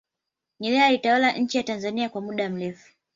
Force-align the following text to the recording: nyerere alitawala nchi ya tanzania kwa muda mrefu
nyerere 0.59 0.83
alitawala 0.83 1.31
nchi 1.31 1.57
ya 1.57 1.63
tanzania 1.63 2.09
kwa 2.09 2.21
muda 2.21 2.49
mrefu 2.49 2.93